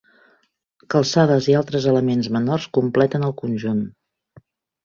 [0.93, 3.85] Calçades i altres elements menors completen el conjunt.